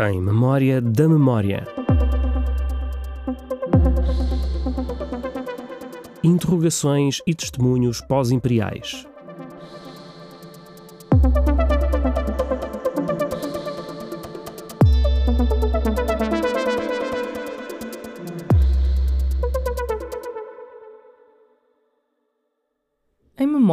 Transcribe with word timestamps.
Em 0.00 0.20
memória 0.20 0.80
da 0.80 1.08
memória. 1.08 1.64
Interrogações 6.24 7.20
e 7.24 7.32
testemunhos 7.32 8.00
pós-imperiais. 8.00 9.06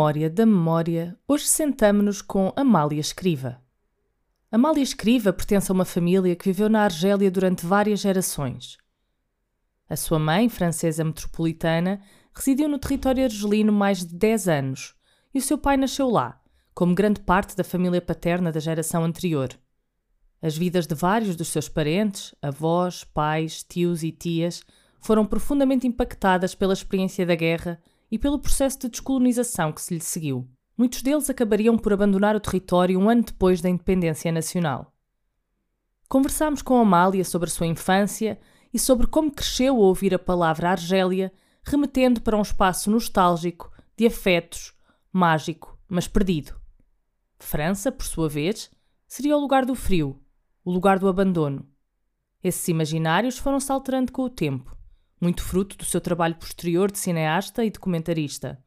Memória 0.09 0.30
da 0.30 0.44
memória, 0.44 1.16
hoje 1.27 1.45
sentamo-nos 1.45 2.20
com 2.20 2.52
Amália 2.55 2.99
Escriva. 2.99 3.62
Amália 4.52 4.82
Escriva 4.82 5.32
pertence 5.32 5.72
a 5.72 5.76
uma 5.76 5.85
família 5.85 6.35
que 6.35 6.45
viveu 6.45 6.68
na 6.68 6.82
Argélia 6.82 7.30
durante 7.30 7.63
várias 7.63 7.99
gerações. 7.99 8.77
A 9.88 9.95
sua 9.95 10.18
mãe, 10.18 10.49
francesa 10.49 11.04
metropolitana, 11.04 12.02
residiu 12.34 12.68
no 12.68 12.80
território 12.80 13.23
argelino 13.23 13.72
mais 13.72 14.04
de 14.04 14.16
10 14.16 14.48
anos 14.48 14.95
e 15.32 15.38
o 15.38 15.41
seu 15.44 15.59
pai 15.59 15.77
nasceu 15.77 16.10
lá, 16.10 16.41
como 16.73 16.96
grande 16.96 17.21
parte 17.21 17.55
da 17.55 17.63
família 17.63 18.02
paterna 18.02 18.52
da 18.52 18.60
geração 18.60 19.04
anterior. 19.04 19.49
As 20.41 20.57
vidas 20.57 20.88
de 20.88 20.96
vários 20.96 21.35
dos 21.35 21.49
seus 21.49 21.70
parentes, 21.70 22.34
avós, 22.41 23.04
pais, 23.04 23.62
tios 23.62 24.02
e 24.02 24.12
tias, 24.12 24.63
foram 24.99 25.23
profundamente 25.23 25.85
impactadas 25.85 26.55
pela 26.55 26.73
experiência 26.73 27.27
da 27.27 27.35
guerra 27.35 27.80
e 28.12 28.18
pelo 28.18 28.40
processo 28.40 28.80
de 28.80 28.90
descolonização 28.90 29.72
que 29.72 29.81
se 29.81 29.94
lhe 29.94 30.02
seguiu. 30.02 30.49
Muitos 30.77 31.02
deles 31.02 31.29
acabariam 31.29 31.77
por 31.77 31.91
abandonar 31.91 32.35
o 32.35 32.40
território 32.40 32.99
um 32.99 33.10
ano 33.10 33.24
depois 33.24 33.62
da 33.62 33.70
independência 33.70 34.32
nacional. 34.32 34.93
Conversámos 36.07 36.62
com 36.62 36.80
Amália 36.80 37.24
sobre 37.24 37.49
a 37.49 37.52
sua 37.52 37.68
infância 37.68 38.40
e 38.74 38.80
sobre 38.80 39.05
como 39.05 39.32
cresceu 39.32 39.76
a 39.76 39.80
ouvir 39.80 40.13
a 40.13 40.20
palavra 40.20 40.71
Argélia, 40.71 41.32
remetendo 41.63 42.21
para 42.21 42.37
um 42.37 42.41
espaço 42.41 42.90
nostálgico, 42.90 43.71
de 43.98 44.07
afetos, 44.07 44.74
mágico, 45.12 45.77
mas 45.87 46.07
perdido. 46.07 46.55
França, 47.37 47.91
por 47.91 48.05
sua 48.05 48.30
vez, 48.30 48.71
seria 49.07 49.35
o 49.35 49.40
lugar 49.40 49.65
do 49.65 49.76
frio, 49.76 50.20
o 50.63 50.71
lugar 50.71 50.98
do 50.98 51.07
abandono. 51.07 51.68
Esses 52.43 52.68
imaginários 52.70 53.37
foram-se 53.37 53.71
alterando 53.71 54.12
com 54.12 54.24
o 54.24 54.30
tempo, 54.30 54.76
muito 55.20 55.43
fruto 55.43 55.77
do 55.77 55.85
seu 55.85 55.99
trabalho 55.99 56.35
posterior 56.35 56.91
de 56.91 56.98
cineasta 56.99 57.65
e 57.65 57.70
documentarista. 57.70 58.63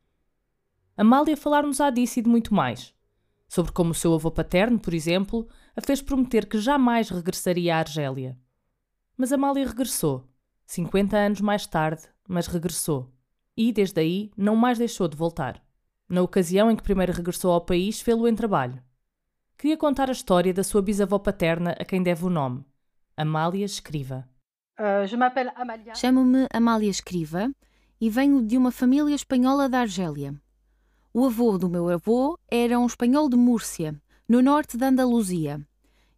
Amália 0.97 1.37
falar-nos-á 1.37 1.91
disso 1.91 2.19
e 2.19 2.23
de 2.23 2.29
muito 2.29 2.55
mais. 2.55 2.95
Sobre 3.49 3.73
como 3.73 3.91
o 3.91 3.95
seu 3.95 4.15
avô 4.15 4.31
paterno, 4.31 4.79
por 4.79 4.95
exemplo, 4.95 5.49
a 5.77 5.81
fez 5.81 6.03
prometer 6.03 6.47
que 6.47 6.59
jamais 6.59 7.09
regressaria 7.09 7.77
à 7.77 7.79
Argélia. 7.79 8.39
Mas 9.17 9.33
Amália 9.33 9.67
regressou, 9.67 10.29
50 10.67 11.17
anos 11.17 11.41
mais 11.41 11.67
tarde, 11.67 12.03
mas 12.29 12.47
regressou. 12.47 13.13
E, 13.57 13.73
desde 13.73 14.01
aí, 14.01 14.31
não 14.37 14.57
mais 14.57 14.79
deixou 14.79 15.09
de 15.09 15.17
voltar. 15.17 15.63
Na 16.09 16.23
ocasião 16.23 16.71
em 16.71 16.77
que 16.77 16.83
primeiro 16.83 17.13
regressou 17.13 17.53
ao 17.53 17.61
país, 17.61 18.01
fê-lo 18.01 18.29
em 18.29 18.35
trabalho. 18.35 18.83
Queria 19.59 19.77
contar 19.77 20.09
a 20.09 20.13
história 20.13 20.53
da 20.53 20.65
sua 20.65 20.83
bisavó 20.83 21.19
paterna 21.19 21.77
a 21.79 21.85
quem 21.85 22.03
deve 22.03 22.25
o 22.25 22.31
nome, 22.31 22.65
Amália 23.17 23.65
Escriva. 23.65 24.29
Chamo-me 25.95 26.49
Amália 26.53 26.91
Escriva 26.91 27.53
e 28.01 28.11
venho 28.11 28.43
de 28.43 28.59
uma 28.59 28.73
família 28.73 29.15
espanhola 29.15 29.69
da 29.69 29.81
Argélia. 29.81 30.35
O 31.15 31.25
avô 31.25 31.57
do 31.57 31.69
meu 31.69 31.89
avô 31.89 32.37
era 32.51 32.77
um 32.81 32.87
espanhol 32.87 33.29
de 33.29 33.37
Múrcia, 33.37 33.95
no 34.29 34.43
norte 34.43 34.77
da 34.77 34.89
Andaluzia, 34.89 35.61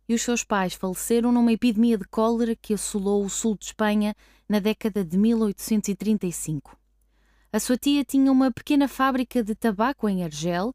e 0.08 0.14
os 0.14 0.22
seus 0.22 0.42
pais 0.42 0.72
faleceram 0.72 1.30
numa 1.30 1.52
epidemia 1.52 1.98
de 1.98 2.04
cólera 2.04 2.56
que 2.56 2.72
assolou 2.72 3.22
o 3.22 3.28
sul 3.28 3.54
de 3.54 3.66
Espanha 3.66 4.14
na 4.48 4.60
década 4.60 5.04
de 5.04 5.18
1835. 5.18 6.74
A 7.52 7.60
sua 7.60 7.76
tia 7.76 8.02
tinha 8.02 8.32
uma 8.32 8.50
pequena 8.50 8.88
fábrica 8.88 9.42
de 9.42 9.54
tabaco 9.54 10.08
em 10.08 10.24
Argel, 10.24 10.72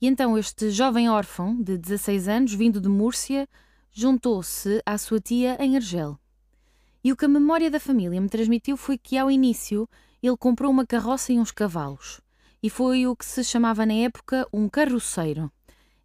e 0.00 0.06
então 0.06 0.38
este 0.38 0.70
jovem 0.70 1.10
órfão, 1.10 1.60
de 1.60 1.76
16 1.76 2.26
anos, 2.26 2.54
vindo 2.54 2.80
de 2.80 2.88
Múrcia, 2.88 3.46
juntou-se 3.90 4.80
à 4.86 4.96
sua 4.96 5.20
tia 5.20 5.58
em 5.60 5.76
Argel. 5.76 6.18
E 7.02 7.12
o 7.12 7.16
que 7.16 7.24
a 7.24 7.28
memória 7.28 7.70
da 7.70 7.80
família 7.80 8.20
me 8.20 8.28
transmitiu 8.28 8.76
foi 8.76 8.98
que, 8.98 9.16
ao 9.16 9.30
início, 9.30 9.88
ele 10.22 10.36
comprou 10.36 10.70
uma 10.70 10.86
carroça 10.86 11.32
e 11.32 11.38
uns 11.38 11.50
cavalos 11.50 12.20
e 12.62 12.68
foi 12.68 13.06
o 13.06 13.14
que 13.14 13.24
se 13.24 13.44
chamava 13.44 13.86
na 13.86 13.94
época 13.94 14.46
um 14.52 14.68
carroceiro. 14.68 15.50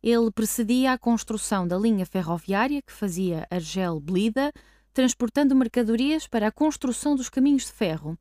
Ele 0.01 0.31
precedia 0.31 0.91
a 0.91 0.97
construção 0.97 1.67
da 1.67 1.77
linha 1.77 2.05
ferroviária 2.05 2.81
que 2.81 2.91
fazia 2.91 3.47
Argel-Blida, 3.49 4.51
transportando 4.93 5.55
mercadorias 5.55 6.27
para 6.27 6.47
a 6.47 6.51
construção 6.51 7.15
dos 7.15 7.29
caminhos 7.29 7.65
de 7.65 7.71
ferro. 7.71 8.17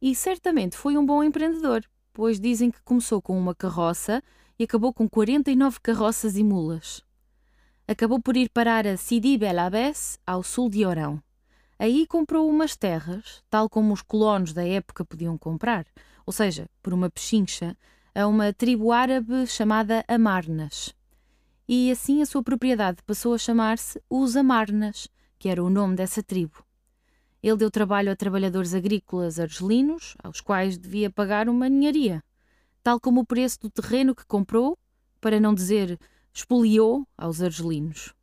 E 0.00 0.14
certamente 0.14 0.76
foi 0.76 0.96
um 0.96 1.04
bom 1.04 1.22
empreendedor, 1.22 1.84
pois 2.12 2.40
dizem 2.40 2.70
que 2.70 2.82
começou 2.82 3.20
com 3.20 3.38
uma 3.38 3.54
carroça 3.54 4.22
e 4.58 4.64
acabou 4.64 4.92
com 4.92 5.08
49 5.08 5.78
carroças 5.80 6.36
e 6.36 6.42
mulas. 6.42 7.02
Acabou 7.86 8.20
por 8.20 8.36
ir 8.36 8.48
parar 8.48 8.86
a 8.86 8.96
Sidi 8.96 9.38
Bel 9.38 9.60
Abbès, 9.60 10.18
ao 10.26 10.42
sul 10.42 10.68
de 10.68 10.84
Orão. 10.84 11.22
Aí 11.78 12.06
comprou 12.06 12.48
umas 12.48 12.74
terras, 12.74 13.42
tal 13.50 13.68
como 13.68 13.92
os 13.92 14.02
colonos 14.02 14.52
da 14.52 14.66
época 14.66 15.04
podiam 15.04 15.36
comprar, 15.36 15.86
ou 16.24 16.32
seja, 16.32 16.68
por 16.82 16.94
uma 16.94 17.10
pechincha, 17.10 17.76
a 18.14 18.26
uma 18.26 18.52
tribo 18.52 18.92
árabe 18.92 19.46
chamada 19.46 20.02
Amarnas. 20.08 20.94
E 21.68 21.90
assim 21.90 22.22
a 22.22 22.26
sua 22.26 22.42
propriedade 22.42 23.02
passou 23.04 23.34
a 23.34 23.38
chamar-se 23.38 24.00
Os 24.08 24.36
Amarnas, 24.36 25.08
que 25.38 25.50
era 25.50 25.62
o 25.62 25.68
nome 25.68 25.96
dessa 25.96 26.22
tribo. 26.22 26.64
Ele 27.42 27.56
deu 27.58 27.70
trabalho 27.70 28.10
a 28.10 28.16
trabalhadores 28.16 28.72
agrícolas 28.72 29.38
argelinos, 29.38 30.16
aos 30.22 30.40
quais 30.40 30.78
devia 30.78 31.10
pagar 31.10 31.48
uma 31.48 31.68
ninharia, 31.68 32.24
tal 32.82 32.98
como 32.98 33.20
o 33.20 33.26
preço 33.26 33.60
do 33.60 33.70
terreno 33.70 34.14
que 34.14 34.24
comprou, 34.24 34.78
para 35.20 35.38
não 35.38 35.54
dizer 35.54 35.98
expoliou, 36.32 37.06
aos 37.16 37.42
argelinos. 37.42 38.15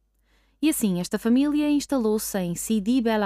E 0.64 0.70
assim 0.70 1.02
esta 1.02 1.20
família 1.20 1.70
instalou-se 1.70 2.40
em 2.40 2.56
Sidi 2.56 3.02
Bel. 3.02 3.22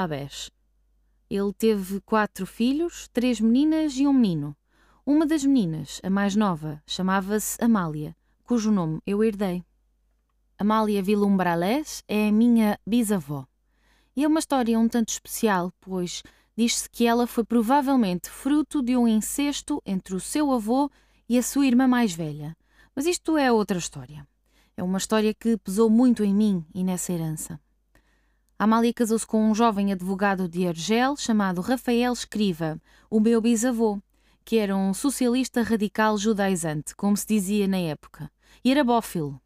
Ele 1.29 1.53
teve 1.53 2.01
quatro 2.01 2.47
filhos, 2.47 3.07
três 3.13 3.39
meninas 3.39 3.93
e 3.95 4.07
um 4.07 4.11
menino. 4.11 4.57
Uma 5.05 5.23
das 5.23 5.45
meninas, 5.45 6.01
a 6.01 6.09
mais 6.09 6.35
nova, 6.35 6.81
chamava-se 6.87 7.55
Amália, 7.63 8.17
cujo 8.43 8.71
nome 8.71 8.99
eu 9.05 9.23
herdei. 9.23 9.63
Amália 10.57 11.03
Vilumbralés 11.03 12.03
é 12.07 12.27
a 12.27 12.31
minha 12.31 12.79
bisavó. 12.83 13.45
E 14.15 14.23
é 14.23 14.27
uma 14.27 14.39
história 14.39 14.79
um 14.79 14.89
tanto 14.89 15.09
especial, 15.09 15.71
pois 15.79 16.23
diz-se 16.57 16.89
que 16.89 17.05
ela 17.05 17.27
foi 17.27 17.43
provavelmente 17.43 18.31
fruto 18.31 18.81
de 18.81 18.97
um 18.97 19.07
incesto 19.07 19.79
entre 19.85 20.15
o 20.15 20.19
seu 20.19 20.51
avô 20.51 20.89
e 21.29 21.37
a 21.37 21.43
sua 21.43 21.67
irmã 21.67 21.87
mais 21.87 22.15
velha. 22.15 22.57
Mas 22.95 23.05
isto 23.05 23.37
é 23.37 23.51
outra 23.51 23.77
história. 23.77 24.27
É 24.77 24.83
uma 24.83 24.99
história 24.99 25.33
que 25.33 25.57
pesou 25.57 25.89
muito 25.89 26.23
em 26.23 26.31
mim 26.31 26.63
e 26.71 26.83
nessa 26.83 27.11
herança. 27.11 27.59
Amália 28.59 28.93
casou-se 28.93 29.25
com 29.25 29.49
um 29.49 29.55
jovem 29.55 29.91
advogado 29.91 30.47
de 30.47 30.67
Argel 30.67 31.17
chamado 31.17 31.61
Rafael 31.61 32.13
Escriva, 32.13 32.79
o 33.09 33.19
meu 33.19 33.41
bisavô, 33.41 33.99
que 34.45 34.57
era 34.57 34.77
um 34.77 34.93
socialista 34.93 35.63
radical 35.63 36.16
judaizante, 36.16 36.95
como 36.95 37.17
se 37.17 37.25
dizia 37.25 37.67
na 37.67 37.79
época, 37.79 38.31
e 38.63 38.69
era 38.69 38.83
bófilo. 38.83 39.41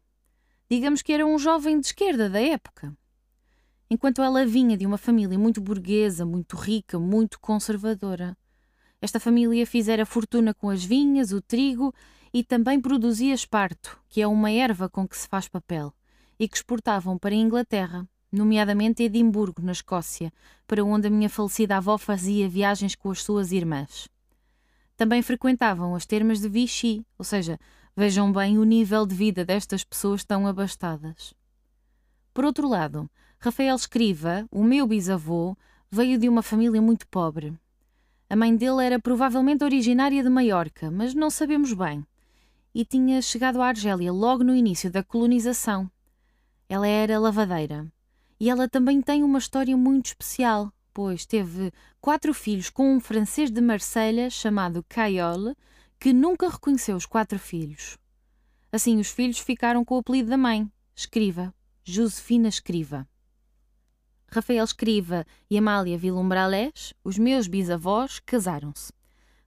Digamos 0.70 1.00
que 1.00 1.14
era 1.14 1.26
um 1.26 1.38
jovem 1.38 1.80
de 1.80 1.86
esquerda 1.86 2.28
da 2.28 2.40
época. 2.40 2.94
Enquanto 3.88 4.20
ela 4.20 4.44
vinha 4.44 4.76
de 4.76 4.84
uma 4.84 4.98
família 4.98 5.38
muito 5.38 5.62
burguesa, 5.62 6.26
muito 6.26 6.56
rica, 6.56 6.98
muito 6.98 7.40
conservadora. 7.40 8.36
Esta 9.00 9.18
família 9.18 9.66
fizera 9.66 10.04
fortuna 10.04 10.52
com 10.52 10.68
as 10.68 10.84
vinhas, 10.84 11.32
o 11.32 11.40
trigo 11.40 11.94
e 12.32 12.42
também 12.42 12.80
produzia 12.80 13.34
esparto, 13.34 13.98
que 14.08 14.22
é 14.22 14.26
uma 14.26 14.50
erva 14.50 14.88
com 14.88 15.06
que 15.06 15.16
se 15.16 15.28
faz 15.28 15.48
papel, 15.48 15.92
e 16.38 16.48
que 16.48 16.56
exportavam 16.56 17.18
para 17.18 17.34
a 17.34 17.38
Inglaterra, 17.38 18.08
nomeadamente 18.30 19.02
Edimburgo, 19.02 19.62
na 19.62 19.72
Escócia, 19.72 20.32
para 20.66 20.84
onde 20.84 21.08
a 21.08 21.10
minha 21.10 21.28
falecida 21.28 21.76
avó 21.76 21.98
fazia 21.98 22.48
viagens 22.48 22.94
com 22.94 23.10
as 23.10 23.22
suas 23.22 23.52
irmãs 23.52 24.08
também 25.02 25.20
frequentavam 25.20 25.96
as 25.96 26.06
termas 26.06 26.40
de 26.40 26.48
Vichy, 26.48 27.04
ou 27.18 27.24
seja, 27.24 27.58
vejam 27.96 28.32
bem 28.32 28.56
o 28.56 28.62
nível 28.62 29.04
de 29.04 29.14
vida 29.14 29.44
destas 29.44 29.82
pessoas 29.82 30.24
tão 30.24 30.46
abastadas. 30.46 31.34
Por 32.32 32.44
outro 32.44 32.68
lado, 32.68 33.10
Rafael 33.40 33.74
Escriva, 33.74 34.46
o 34.48 34.62
meu 34.62 34.86
bisavô, 34.86 35.56
veio 35.90 36.16
de 36.18 36.28
uma 36.28 36.40
família 36.40 36.80
muito 36.80 37.06
pobre. 37.08 37.52
A 38.30 38.36
mãe 38.36 38.54
dele 38.54 38.84
era 38.84 39.00
provavelmente 39.00 39.64
originária 39.64 40.22
de 40.22 40.30
Maiorca, 40.30 40.88
mas 40.88 41.14
não 41.14 41.30
sabemos 41.30 41.72
bem. 41.72 42.06
E 42.74 42.84
tinha 42.84 43.20
chegado 43.20 43.60
à 43.60 43.68
Argélia 43.68 44.12
logo 44.12 44.42
no 44.42 44.54
início 44.54 44.90
da 44.90 45.04
colonização. 45.04 45.90
Ela 46.68 46.86
era 46.86 47.18
lavadeira. 47.18 47.92
E 48.40 48.48
ela 48.48 48.68
também 48.68 49.02
tem 49.02 49.22
uma 49.22 49.38
história 49.38 49.76
muito 49.76 50.06
especial, 50.06 50.72
pois 50.92 51.26
teve 51.26 51.70
quatro 52.00 52.32
filhos 52.32 52.70
com 52.70 52.96
um 52.96 53.00
francês 53.00 53.50
de 53.50 53.60
Marselha 53.60 54.30
chamado 54.30 54.84
Caiole, 54.88 55.54
que 56.00 56.12
nunca 56.12 56.48
reconheceu 56.48 56.96
os 56.96 57.06
quatro 57.06 57.38
filhos. 57.38 57.98
Assim, 58.72 58.98
os 58.98 59.10
filhos 59.10 59.38
ficaram 59.38 59.84
com 59.84 59.96
o 59.96 59.98
apelido 59.98 60.30
da 60.30 60.38
mãe, 60.38 60.70
Escriva, 60.96 61.54
Josefina 61.84 62.48
Escriva. 62.48 63.06
Rafael 64.28 64.64
Escriva 64.64 65.26
e 65.50 65.58
Amália 65.58 65.98
Vilumbralés, 65.98 66.94
os 67.04 67.18
meus 67.18 67.46
bisavós, 67.46 68.18
casaram-se. 68.20 68.90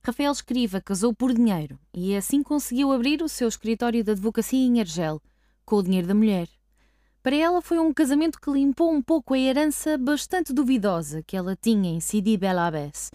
Rafael 0.05 0.31
Escriva 0.31 0.79
casou 0.79 1.15
por 1.15 1.33
dinheiro 1.33 1.79
e 1.91 2.15
assim 2.15 2.43
conseguiu 2.43 2.91
abrir 2.91 3.23
o 3.23 3.27
seu 3.27 3.47
escritório 3.47 4.03
de 4.03 4.11
advocacia 4.11 4.63
em 4.63 4.79
Argel, 4.79 5.19
com 5.65 5.77
o 5.77 5.81
dinheiro 5.81 6.05
da 6.05 6.13
mulher. 6.13 6.47
Para 7.23 7.35
ela 7.35 7.59
foi 7.59 7.79
um 7.79 7.91
casamento 7.91 8.39
que 8.39 8.51
limpou 8.51 8.93
um 8.93 9.01
pouco 9.01 9.33
a 9.33 9.39
herança 9.39 9.97
bastante 9.97 10.53
duvidosa 10.53 11.23
que 11.23 11.35
ela 11.35 11.55
tinha 11.59 11.89
em 11.89 11.99
Sidi 11.99 12.37
Bel 12.37 12.59
Abbès, 12.59 13.09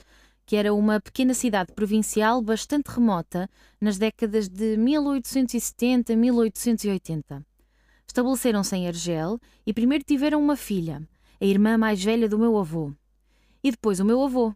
que 0.45 0.57
era 0.57 0.75
uma 0.75 1.01
pequena 1.01 1.33
cidade 1.33 1.73
provincial 1.75 2.43
bastante 2.43 2.89
remota 2.89 3.49
nas 3.81 3.97
décadas 3.97 4.49
de 4.49 4.77
1870 4.77 6.13
a 6.13 6.17
1880. 6.17 7.47
Estabeleceram-se 8.05 8.75
em 8.75 8.89
Argel 8.89 9.39
e 9.65 9.73
primeiro 9.73 10.03
tiveram 10.03 10.43
uma 10.43 10.57
filha, 10.57 11.09
a 11.41 11.45
irmã 11.45 11.79
mais 11.79 12.03
velha 12.03 12.29
do 12.29 12.37
meu 12.37 12.59
avô, 12.59 12.93
e 13.63 13.71
depois 13.71 14.01
o 14.01 14.05
meu 14.05 14.21
avô. 14.25 14.53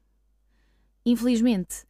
Infelizmente, 1.07 1.85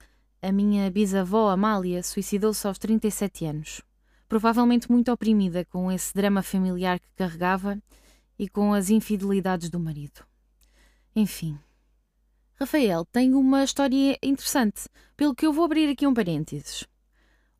a 0.45 0.53
minha 0.53 0.91
bisavó 0.91 1.49
Amália 1.49 2.03
suicidou-se 2.03 2.67
aos 2.67 2.79
37 2.79 3.47
anos, 3.47 3.81
provavelmente 4.29 4.93
muito 4.93 5.11
oprimida 5.11 5.65
com 5.65 5.91
esse 5.91 6.13
drama 6.13 6.43
familiar 6.43 7.01
que 7.01 7.09
carregava 7.17 7.79
e 8.39 8.47
com 8.47 8.75
as 8.75 8.91
infidelidades 8.91 9.71
do 9.71 9.81
marido. 9.81 10.21
Enfim. 11.17 11.59
Rafael 12.61 13.07
tem 13.07 13.33
uma 13.33 13.65
história 13.65 14.19
interessante, 14.23 14.83
pelo 15.17 15.35
que 15.35 15.47
eu 15.47 15.53
vou 15.53 15.65
abrir 15.65 15.89
aqui 15.89 16.07
um 16.07 16.13
parênteses. 16.13 16.87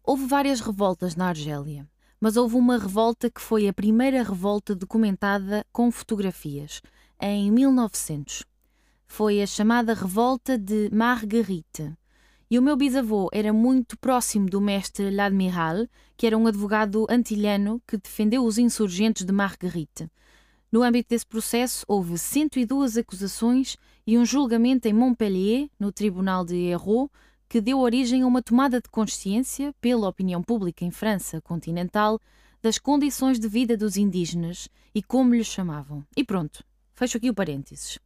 Houve 0.03 0.27
várias 0.27 0.61
revoltas 0.61 1.17
na 1.17 1.29
Argélia, 1.29 1.89
mas 2.21 2.37
houve 2.37 2.57
uma 2.57 2.77
revolta 2.77 3.31
que 3.31 3.41
foi 3.41 3.67
a 3.67 3.73
primeira 3.73 4.23
revolta 4.23 4.75
documentada 4.75 5.65
com 5.73 5.91
fotografias, 5.91 6.83
em 7.19 7.51
1900. 7.51 8.45
Foi 9.07 9.41
a 9.41 9.47
chamada 9.47 9.95
Revolta 9.95 10.59
de 10.59 10.91
Marguerite, 10.93 11.97
e 12.55 12.59
o 12.59 12.63
meu 12.63 12.77
bisavô 12.77 13.29
era 13.33 13.53
muito 13.53 13.99
próximo 13.99 14.49
do 14.49 14.61
mestre 14.61 15.11
L'Admiral, 15.11 15.89
que 16.17 16.25
era 16.25 16.39
um 16.39 16.47
advogado 16.47 17.05
antilhano 17.11 17.83
que 17.85 17.97
defendeu 17.97 18.45
os 18.45 18.59
insurgentes 18.59 19.27
de 19.27 19.33
Marguerite. 19.33 20.09
No 20.71 20.85
âmbito 20.85 21.09
desse 21.09 21.27
processo, 21.27 21.85
houve 21.89 22.17
102 22.17 22.97
acusações 22.97 23.77
e 24.07 24.17
um 24.17 24.25
julgamento 24.25 24.87
em 24.87 24.93
Montpellier, 24.93 25.69
no 25.81 25.91
Tribunal 25.91 26.45
de 26.45 26.55
Hérault, 26.55 27.11
que 27.49 27.61
deu 27.61 27.81
origem 27.81 28.23
a 28.23 28.27
uma 28.29 28.41
tomada 28.41 28.81
de 28.81 28.89
consciência 28.89 29.75
pela 29.81 30.09
opinião 30.09 30.41
pública 30.41 30.85
em 30.85 30.93
França 30.93 31.41
continental 31.41 32.21
das 32.63 32.79
condições 32.79 33.41
de 33.41 33.49
vida 33.49 33.77
dos 33.77 33.97
indígenas 33.97 34.69
e 34.95 35.03
como 35.03 35.35
lhes 35.35 35.49
chamavam. 35.49 36.05
E 36.17 36.23
pronto, 36.23 36.63
fecho 36.95 37.17
aqui 37.17 37.29
o 37.29 37.35
parênteses. 37.35 37.99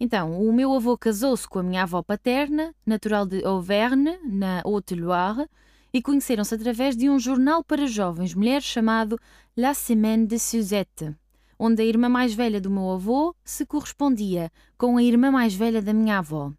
Então, 0.00 0.40
o 0.40 0.52
meu 0.52 0.72
avô 0.72 0.96
casou-se 0.96 1.48
com 1.48 1.58
a 1.58 1.62
minha 1.62 1.82
avó 1.82 2.02
paterna, 2.02 2.72
natural 2.86 3.26
de 3.26 3.44
Auvergne, 3.44 4.16
na 4.24 4.60
Haute-Loire, 4.60 5.48
e 5.92 6.00
conheceram-se 6.00 6.54
através 6.54 6.96
de 6.96 7.10
um 7.10 7.18
jornal 7.18 7.64
para 7.64 7.86
jovens 7.86 8.32
mulheres 8.32 8.64
chamado 8.64 9.18
La 9.56 9.74
Semaine 9.74 10.24
de 10.24 10.38
Suzette, 10.38 11.16
onde 11.58 11.82
a 11.82 11.84
irmã 11.84 12.08
mais 12.08 12.32
velha 12.32 12.60
do 12.60 12.70
meu 12.70 12.92
avô 12.92 13.34
se 13.44 13.66
correspondia 13.66 14.52
com 14.76 14.96
a 14.96 15.02
irmã 15.02 15.32
mais 15.32 15.54
velha 15.54 15.82
da 15.82 15.92
minha 15.92 16.18
avó. 16.18 16.52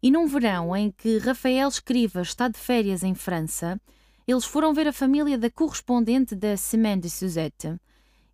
E 0.00 0.10
num 0.10 0.26
verão 0.26 0.76
em 0.76 0.90
que 0.90 1.18
Rafael 1.18 1.68
Escriva 1.68 2.22
está 2.22 2.46
de 2.46 2.58
férias 2.58 3.02
em 3.02 3.14
França, 3.14 3.80
eles 4.26 4.44
foram 4.44 4.72
ver 4.72 4.86
a 4.86 4.92
família 4.92 5.36
da 5.36 5.50
correspondente 5.50 6.36
da 6.36 6.56
Semaine 6.56 7.02
de 7.02 7.10
Suzette 7.10 7.76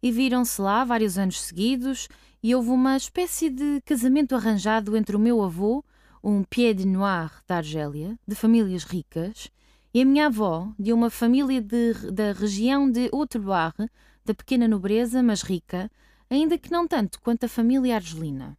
e 0.02 0.12
viram-se 0.12 0.60
lá 0.60 0.84
vários 0.84 1.18
anos 1.18 1.40
seguidos 1.40 2.08
e 2.42 2.54
houve 2.54 2.70
uma 2.70 2.96
espécie 2.96 3.50
de 3.50 3.80
casamento 3.84 4.34
arranjado 4.34 4.96
entre 4.96 5.16
o 5.16 5.18
meu 5.18 5.42
avô, 5.42 5.84
um 6.22 6.42
pied 6.44 6.84
noir 6.84 7.30
da 7.46 7.56
Argélia, 7.56 8.18
de 8.26 8.34
famílias 8.34 8.84
ricas, 8.84 9.50
e 9.92 10.02
a 10.02 10.04
minha 10.04 10.26
avó, 10.26 10.72
de 10.78 10.92
uma 10.92 11.10
família 11.10 11.60
de, 11.60 11.94
da 12.12 12.32
região 12.32 12.90
de 12.90 13.08
Haute-Loire, 13.12 13.88
da 14.24 14.34
pequena 14.34 14.68
nobreza, 14.68 15.22
mas 15.22 15.42
rica, 15.42 15.90
ainda 16.30 16.58
que 16.58 16.70
não 16.70 16.86
tanto 16.86 17.20
quanto 17.20 17.44
a 17.44 17.48
família 17.48 17.96
argelina. 17.96 18.56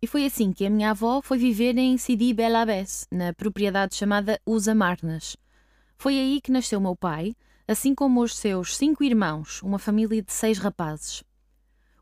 E 0.00 0.06
foi 0.06 0.24
assim 0.24 0.52
que 0.52 0.64
a 0.64 0.70
minha 0.70 0.90
avó 0.90 1.20
foi 1.20 1.38
viver 1.38 1.76
em 1.76 1.98
Sidi 1.98 2.32
Bel 2.32 2.52
na 3.10 3.34
propriedade 3.34 3.96
chamada 3.96 4.40
Usa 4.46 4.74
Marnas. 4.74 5.36
Foi 5.96 6.16
aí 6.16 6.40
que 6.40 6.52
nasceu 6.52 6.80
meu 6.80 6.94
pai, 6.94 7.34
assim 7.68 7.94
como 7.94 8.22
os 8.22 8.34
seus 8.34 8.74
cinco 8.74 9.04
irmãos, 9.04 9.62
uma 9.62 9.78
família 9.78 10.22
de 10.22 10.32
seis 10.32 10.56
rapazes. 10.56 11.22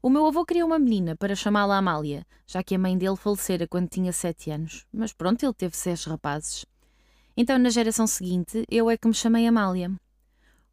O 0.00 0.08
meu 0.08 0.24
avô 0.24 0.46
queria 0.46 0.64
uma 0.64 0.78
menina 0.78 1.16
para 1.16 1.34
chamá-la 1.34 1.76
Amália, 1.76 2.24
já 2.46 2.62
que 2.62 2.76
a 2.76 2.78
mãe 2.78 2.96
dele 2.96 3.16
falecera 3.16 3.66
quando 3.66 3.88
tinha 3.88 4.12
sete 4.12 4.48
anos. 4.48 4.86
Mas 4.92 5.12
pronto, 5.12 5.42
ele 5.42 5.52
teve 5.52 5.76
seis 5.76 6.04
rapazes. 6.04 6.64
Então, 7.36 7.58
na 7.58 7.68
geração 7.68 8.06
seguinte, 8.06 8.64
eu 8.70 8.88
é 8.88 8.96
que 8.96 9.08
me 9.08 9.12
chamei 9.12 9.44
Amália. 9.44 9.90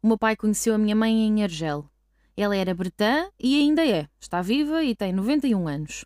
O 0.00 0.06
meu 0.06 0.16
pai 0.16 0.36
conheceu 0.36 0.76
a 0.76 0.78
minha 0.78 0.94
mãe 0.94 1.26
em 1.26 1.42
Argel. 1.42 1.84
Ela 2.36 2.54
era 2.54 2.72
bretã 2.72 3.28
e 3.36 3.58
ainda 3.58 3.84
é. 3.84 4.08
Está 4.20 4.42
viva 4.42 4.84
e 4.84 4.94
tem 4.94 5.12
91 5.12 5.66
anos. 5.66 6.04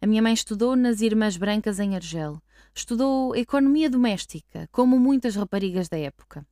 A 0.00 0.06
minha 0.06 0.22
mãe 0.22 0.32
estudou 0.32 0.74
nas 0.74 1.02
Irmãs 1.02 1.36
Brancas 1.36 1.78
em 1.78 1.94
Argel. 1.94 2.40
Estudou 2.74 3.36
economia 3.36 3.90
doméstica, 3.90 4.66
como 4.72 4.98
muitas 4.98 5.36
raparigas 5.36 5.90
da 5.90 5.98
época. 5.98 6.46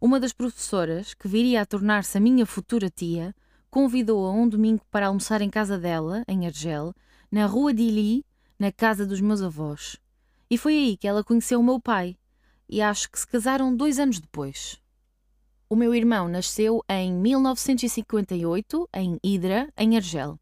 Uma 0.00 0.18
das 0.18 0.32
professoras, 0.32 1.12
que 1.12 1.28
viria 1.28 1.60
a 1.60 1.66
tornar-se 1.66 2.16
a 2.16 2.20
minha 2.20 2.46
futura 2.46 2.88
tia, 2.88 3.34
convidou-a 3.70 4.32
um 4.32 4.48
domingo 4.48 4.80
para 4.90 5.08
almoçar 5.08 5.42
em 5.42 5.50
casa 5.50 5.78
dela, 5.78 6.24
em 6.26 6.46
Argel, 6.46 6.94
na 7.30 7.44
Rua 7.44 7.74
de 7.74 8.24
na 8.58 8.72
casa 8.72 9.04
dos 9.04 9.20
meus 9.20 9.42
avós. 9.42 9.98
E 10.48 10.56
foi 10.56 10.72
aí 10.72 10.96
que 10.96 11.06
ela 11.06 11.22
conheceu 11.22 11.60
o 11.60 11.62
meu 11.62 11.78
pai, 11.78 12.16
e 12.66 12.80
acho 12.80 13.10
que 13.10 13.20
se 13.20 13.26
casaram 13.26 13.76
dois 13.76 13.98
anos 13.98 14.18
depois. 14.18 14.80
O 15.68 15.76
meu 15.76 15.94
irmão 15.94 16.28
nasceu 16.28 16.82
em 16.88 17.12
1958, 17.12 18.88
em 18.94 19.20
Hidra, 19.22 19.70
em 19.76 19.96
Argel. 19.96 20.40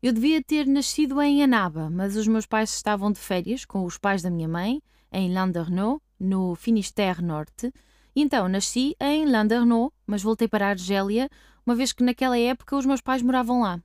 Eu 0.00 0.12
devia 0.12 0.40
ter 0.40 0.64
nascido 0.64 1.20
em 1.20 1.42
Anaba, 1.42 1.90
mas 1.90 2.16
os 2.16 2.28
meus 2.28 2.46
pais 2.46 2.72
estavam 2.72 3.10
de 3.10 3.18
férias 3.18 3.64
com 3.64 3.84
os 3.84 3.98
pais 3.98 4.22
da 4.22 4.30
minha 4.30 4.48
mãe, 4.48 4.80
em 5.10 5.34
Landerneau, 5.34 6.00
no 6.20 6.54
Finistère 6.54 7.20
Norte, 7.20 7.72
então 8.20 8.48
nasci 8.48 8.94
em 9.00 9.26
Landerneau, 9.26 9.92
mas 10.06 10.22
voltei 10.22 10.46
para 10.46 10.66
a 10.66 10.70
Argélia 10.70 11.30
uma 11.64 11.74
vez 11.74 11.92
que 11.92 12.02
naquela 12.02 12.38
época 12.38 12.76
os 12.76 12.84
meus 12.84 13.00
pais 13.00 13.22
moravam 13.22 13.62
lá. 13.62 13.80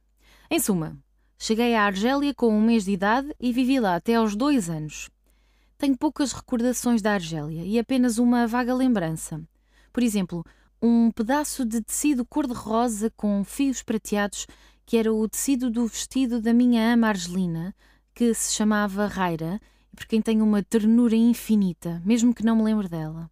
Em 0.50 0.60
suma, 0.60 0.98
cheguei 1.38 1.76
à 1.76 1.84
Argélia 1.84 2.34
com 2.34 2.50
um 2.50 2.62
mês 2.62 2.86
de 2.86 2.92
idade 2.92 3.34
e 3.40 3.54
vivi 3.54 3.80
lá 3.80 3.96
até 3.96 4.16
aos 4.16 4.36
dois 4.36 4.70
anos. 4.70 5.10
Tenho 5.78 5.96
poucas 5.96 6.34
recordações 6.34 7.02
da 7.02 7.14
Argélia 7.14 7.64
e 7.64 7.78
apenas 7.78 8.18
uma 8.18 8.48
vaga 8.48 8.74
lembrança. 8.74 9.42
Por 9.94 10.02
exemplo, 10.02 10.44
um 10.82 11.12
pedaço 11.12 11.66
de 11.66 11.82
tecido 11.82 12.26
cor-de-rosa 12.26 13.12
com 13.16 13.44
fios 13.44 13.84
prateados, 13.84 14.48
que 14.86 14.98
era 14.98 15.14
o 15.14 15.28
tecido 15.28 15.70
do 15.70 15.86
vestido 15.86 16.42
da 16.42 16.54
minha 16.54 16.94
ama 16.94 17.10
argelina, 17.10 17.76
que 18.14 18.34
se 18.34 18.54
chamava 18.54 19.06
Raira, 19.06 19.60
e 19.94 19.96
por 19.96 20.08
quem 20.08 20.22
tenho 20.22 20.44
uma 20.44 20.64
ternura 20.64 21.16
infinita, 21.16 22.02
mesmo 22.06 22.34
que 22.34 22.44
não 22.44 22.56
me 22.56 22.64
lembre 22.64 22.88
dela. 22.88 23.30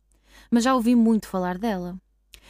Mas 0.56 0.64
já 0.64 0.74
ouvi 0.74 0.96
muito 0.96 1.28
falar 1.28 1.58
dela. 1.58 2.00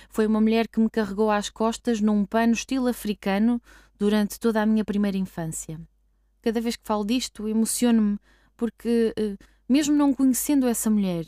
Foi 0.09 0.27
uma 0.27 0.39
mulher 0.39 0.67
que 0.67 0.79
me 0.79 0.87
carregou 0.91 1.31
às 1.31 1.49
costas 1.49 1.99
num 1.99 2.23
pano 2.23 2.53
estilo 2.53 2.85
africano 2.85 3.59
durante 3.97 4.39
toda 4.39 4.61
a 4.61 4.65
minha 4.67 4.85
primeira 4.85 5.17
infância. 5.17 5.81
Cada 6.39 6.61
vez 6.61 6.75
que 6.75 6.85
falo 6.85 7.03
disto, 7.03 7.47
emociono-me 7.47 8.19
porque, 8.55 9.11
eh, 9.17 9.35
mesmo 9.67 9.95
não 9.95 10.13
conhecendo 10.13 10.67
essa 10.67 10.87
mulher, 10.87 11.25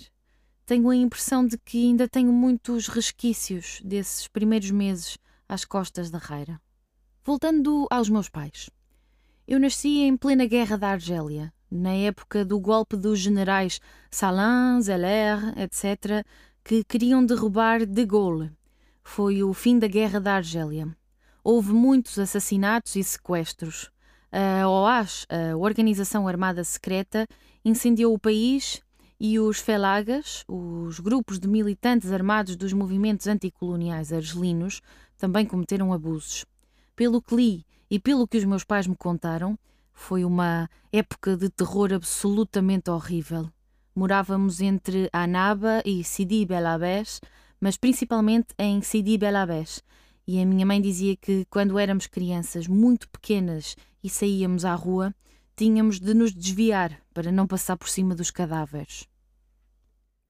tenho 0.68 0.88
a 0.92 0.96
impressão 0.96 1.48
de 1.48 1.58
que 1.58 1.84
ainda 1.84 2.08
tenho 2.08 2.32
muitos 2.32 2.88
resquícios 2.88 3.82
desses 3.84 4.28
primeiros 4.28 4.70
meses 4.70 5.18
às 5.50 5.66
costas 5.66 6.12
da 6.12 6.20
Reira. 6.20 6.62
Voltando 7.26 7.88
aos 7.90 8.08
meus 8.08 8.30
pais. 8.30 8.70
Eu 9.48 9.60
nasci 9.60 10.02
em 10.02 10.16
plena 10.16 10.46
guerra 10.46 10.78
da 10.78 10.90
Argélia, 10.90 11.52
na 11.72 11.94
época 11.94 12.46
do 12.46 12.60
golpe 12.60 12.96
dos 12.96 13.20
generais 13.20 13.82
Salin, 14.12 14.80
Zeller, 14.82 15.58
etc., 15.58 16.24
que 16.68 16.84
queriam 16.84 17.26
derrubar 17.26 17.86
de 17.86 18.06
Gaulle. 18.06 18.52
Foi 19.02 19.42
o 19.42 19.54
fim 19.54 19.80
da 19.80 19.88
Guerra 19.88 20.20
da 20.20 20.34
Argélia. 20.34 20.94
Houve 21.42 21.72
muitos 21.72 22.20
assassinatos 22.20 22.98
e 22.98 23.04
sequestros. 23.06 23.90
A 24.30 24.68
OAS, 24.68 25.26
a 25.30 25.56
Organização 25.56 26.28
Armada 26.28 26.62
Secreta, 26.66 27.26
incendiou 27.64 28.14
o 28.14 28.20
país 28.20 28.82
e 29.18 29.40
os 29.40 29.60
felagas, 29.60 30.44
os 30.46 31.00
grupos 31.00 31.40
de 31.40 31.48
militantes 31.48 32.12
armados 32.12 32.58
dos 32.58 32.74
movimentos 32.74 33.28
anticoloniais 33.28 34.12
argelinos, 34.12 34.82
também 35.18 35.46
cometeram 35.46 35.94
abusos. 35.94 36.46
Pelo 36.98 37.22
que 37.22 37.34
li 37.34 37.66
e 37.90 37.98
pelo 37.98 38.28
que 38.28 38.40
os 38.40 38.44
meus 38.44 38.66
pais 38.66 38.88
me 38.88 38.98
contaram, 38.98 39.58
foi 39.94 40.26
uma 40.26 40.70
época 40.92 41.38
de 41.38 41.50
terror 41.50 41.94
absolutamente 41.94 42.90
horrível 42.90 43.50
Morávamos 43.98 44.62
entre 44.62 45.10
Anaba 45.12 45.82
e 45.84 46.04
Sidi 46.04 46.46
Belabés, 46.46 47.20
mas 47.60 47.78
principalmente 47.78 48.54
em 48.56 48.80
Sidi 48.80 49.18
Belabés. 49.18 49.84
E 50.28 50.40
a 50.40 50.46
minha 50.46 50.68
mãe 50.68 50.80
dizia 50.80 51.16
que 51.16 51.46
quando 51.50 51.80
éramos 51.80 52.06
crianças 52.06 52.68
muito 52.68 53.10
pequenas 53.10 53.76
e 54.04 54.08
saíamos 54.08 54.66
à 54.66 54.76
rua, 54.76 55.16
tínhamos 55.56 56.00
de 56.00 56.14
nos 56.14 56.32
desviar 56.32 57.02
para 57.12 57.32
não 57.32 57.48
passar 57.48 57.76
por 57.76 57.90
cima 57.90 58.14
dos 58.14 58.30
cadáveres. 58.30 59.08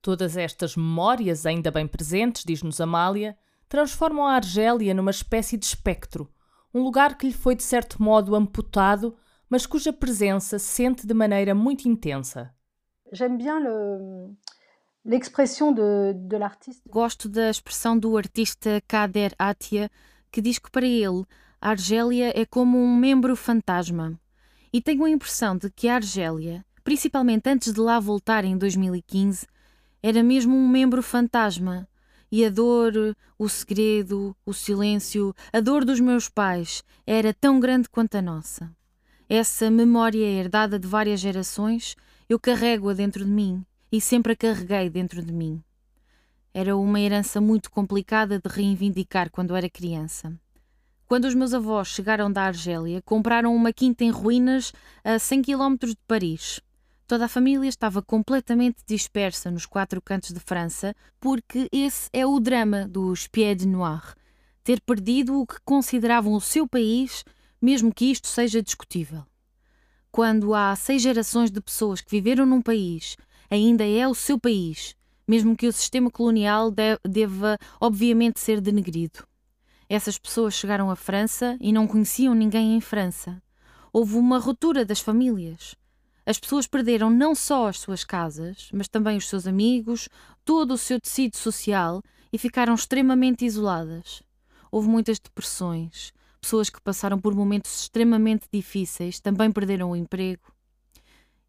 Todas 0.01 0.37
estas 0.37 0.77
memórias, 0.77 1.45
ainda 1.45 1.69
bem 1.69 1.85
presentes, 1.85 2.45
diz-nos 2.45 2.79
Amália, 2.79 3.37
transformam 3.67 4.25
a 4.25 4.35
Argélia 4.35 4.93
numa 4.93 5.11
espécie 5.11 5.57
de 5.57 5.65
espectro, 5.65 6.31
um 6.73 6.81
lugar 6.81 7.17
que 7.17 7.27
lhe 7.27 7.33
foi 7.33 7.53
de 7.53 7.63
certo 7.63 8.01
modo 8.01 8.33
amputado, 8.33 9.13
mas 9.49 9.65
cuja 9.65 9.91
presença 9.91 10.57
sente 10.57 11.05
de 11.05 11.13
maneira 11.13 11.53
muito 11.53 11.89
intensa. 11.89 12.55
J'aime 13.11 13.37
bien 13.37 13.59
le, 13.59 14.35
de, 15.05 16.13
de 16.13 16.37
l'artiste. 16.37 16.81
Gosto 16.89 17.29
da 17.29 17.49
expressão 17.49 17.97
do 17.97 18.17
artista 18.17 18.81
Kader 18.87 19.33
Atia, 19.39 19.89
que 20.31 20.41
diz 20.41 20.59
que 20.59 20.69
para 20.69 20.85
ele 20.85 21.25
a 21.61 21.69
Argélia 21.69 22.31
é 22.35 22.45
como 22.45 22.77
um 22.77 22.95
membro 22.95 23.35
fantasma. 23.35 24.19
E 24.71 24.81
tenho 24.81 25.05
a 25.05 25.09
impressão 25.09 25.57
de 25.57 25.69
que 25.71 25.87
a 25.87 25.95
Argélia, 25.95 26.65
principalmente 26.83 27.49
antes 27.49 27.73
de 27.73 27.79
lá 27.79 27.99
voltar 27.99 28.43
em 28.43 28.57
2015, 28.57 29.47
era 30.03 30.21
mesmo 30.21 30.55
um 30.55 30.67
membro 30.67 31.01
fantasma. 31.01 31.87
E 32.29 32.43
a 32.43 32.49
dor, 32.49 33.15
o 33.39 33.47
segredo, 33.47 34.35
o 34.45 34.53
silêncio, 34.53 35.33
a 35.53 35.61
dor 35.61 35.85
dos 35.85 36.01
meus 36.01 36.27
pais 36.27 36.83
era 37.05 37.33
tão 37.33 37.57
grande 37.59 37.87
quanto 37.87 38.15
a 38.15 38.21
nossa. 38.21 38.69
Essa 39.29 39.71
memória 39.71 40.25
herdada 40.25 40.77
de 40.77 40.87
várias 40.87 41.21
gerações, 41.21 41.95
eu 42.29 42.37
carrego-a 42.37 42.93
dentro 42.93 43.23
de 43.23 43.31
mim 43.31 43.65
e 43.89 44.01
sempre 44.01 44.33
a 44.33 44.35
carreguei 44.35 44.89
dentro 44.89 45.23
de 45.23 45.31
mim. 45.31 45.63
Era 46.53 46.75
uma 46.75 46.99
herança 46.99 47.39
muito 47.39 47.71
complicada 47.71 48.37
de 48.39 48.49
reivindicar 48.49 49.31
quando 49.31 49.55
era 49.55 49.69
criança. 49.69 50.37
Quando 51.07 51.23
os 51.23 51.33
meus 51.33 51.53
avós 51.53 51.87
chegaram 51.87 52.29
da 52.29 52.43
Argélia, 52.43 53.01
compraram 53.01 53.55
uma 53.55 53.71
quinta 53.71 54.03
em 54.03 54.09
ruínas 54.09 54.73
a 55.05 55.17
100 55.17 55.41
km 55.43 55.75
de 55.85 55.95
Paris. 56.05 56.59
Toda 57.07 57.25
a 57.25 57.29
família 57.29 57.69
estava 57.69 58.01
completamente 58.01 58.83
dispersa 58.85 59.49
nos 59.49 59.65
quatro 59.65 60.01
cantos 60.01 60.33
de 60.33 60.39
França, 60.41 60.93
porque 61.21 61.69
esse 61.71 62.09
é 62.11 62.25
o 62.25 62.37
drama 62.41 62.85
dos 62.85 63.25
Pieds 63.25 63.65
Noirs. 63.65 64.15
Ter 64.65 64.81
perdido 64.81 65.39
o 65.39 65.47
que 65.47 65.61
consideravam 65.63 66.33
o 66.33 66.41
seu 66.41 66.67
país, 66.67 67.23
mesmo 67.61 67.93
que 67.93 68.11
isto 68.11 68.27
seja 68.27 68.61
discutível. 68.61 69.23
Quando 70.17 70.55
há 70.55 70.75
seis 70.75 71.03
gerações 71.03 71.51
de 71.51 71.61
pessoas 71.61 72.01
que 72.01 72.09
viveram 72.09 72.43
num 72.43 72.59
país 72.59 73.15
ainda 73.51 73.85
é 73.85 74.07
o 74.07 74.15
seu 74.15 74.39
país, 74.39 74.95
mesmo 75.27 75.55
que 75.55 75.67
o 75.67 75.71
sistema 75.71 76.09
colonial 76.09 76.73
deva, 77.07 77.55
obviamente, 77.79 78.39
ser 78.39 78.59
denegrido. 78.59 79.27
Essas 79.87 80.17
pessoas 80.17 80.55
chegaram 80.55 80.89
à 80.89 80.95
França 80.95 81.55
e 81.61 81.71
não 81.71 81.85
conheciam 81.85 82.33
ninguém 82.33 82.75
em 82.75 82.81
França. 82.81 83.39
Houve 83.93 84.15
uma 84.15 84.39
ruptura 84.39 84.83
das 84.83 84.99
famílias. 84.99 85.75
As 86.25 86.39
pessoas 86.39 86.65
perderam 86.65 87.11
não 87.11 87.35
só 87.35 87.67
as 87.67 87.77
suas 87.77 88.03
casas, 88.03 88.69
mas 88.73 88.87
também 88.87 89.17
os 89.17 89.29
seus 89.29 89.45
amigos, 89.45 90.09
todo 90.43 90.73
o 90.73 90.79
seu 90.79 90.99
tecido 90.99 91.37
social 91.37 92.01
e 92.33 92.39
ficaram 92.39 92.73
extremamente 92.73 93.45
isoladas. 93.45 94.23
Houve 94.71 94.89
muitas 94.89 95.19
depressões. 95.19 96.11
Pessoas 96.39 96.69
que 96.69 96.81
passaram 96.81 97.19
por 97.19 97.35
momentos 97.35 97.81
extremamente 97.81 98.47
difíceis 98.51 99.19
também 99.19 99.51
perderam 99.51 99.91
o 99.91 99.95
emprego. 99.95 100.51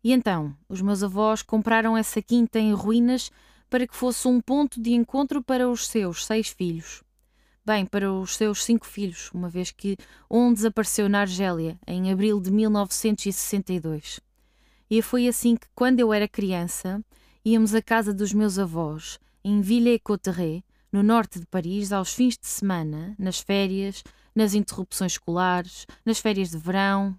E 0.02 0.12
então, 0.12 0.56
os 0.68 0.80
meus 0.80 1.02
avós 1.02 1.42
compraram 1.42 1.96
essa 1.96 2.22
quinta 2.22 2.58
em 2.58 2.72
ruínas 2.72 3.30
para 3.68 3.86
que 3.86 3.96
fosse 3.96 4.26
um 4.26 4.40
ponto 4.40 4.80
de 4.80 4.92
encontro 4.92 5.42
para 5.42 5.68
os 5.68 5.86
seus 5.86 6.24
seis 6.24 6.48
filhos. 6.48 7.02
Bem, 7.64 7.84
para 7.84 8.10
os 8.10 8.36
seus 8.36 8.64
cinco 8.64 8.86
filhos, 8.86 9.30
uma 9.34 9.50
vez 9.50 9.70
que 9.70 9.96
um 10.30 10.52
desapareceu 10.54 11.08
na 11.08 11.20
Argélia 11.20 11.78
em 11.86 12.10
abril 12.10 12.40
de 12.40 12.50
1962. 12.50 14.20
E 14.90 15.02
foi 15.02 15.28
assim 15.28 15.54
que, 15.54 15.66
quando 15.74 16.00
eu 16.00 16.10
era 16.10 16.26
criança, 16.26 17.04
íamos 17.44 17.74
à 17.74 17.82
casa 17.82 18.14
dos 18.14 18.32
meus 18.32 18.58
avós, 18.58 19.18
em 19.44 19.60
Villers-Cotterêts, 19.60 20.62
no 20.92 21.02
norte 21.02 21.38
de 21.38 21.46
Paris, 21.46 21.92
aos 21.92 22.12
fins 22.12 22.36
de 22.36 22.46
semana, 22.46 23.14
nas 23.18 23.40
férias, 23.40 24.02
nas 24.34 24.54
interrupções 24.54 25.12
escolares, 25.12 25.86
nas 26.04 26.18
férias 26.18 26.50
de 26.50 26.58
verão, 26.58 27.18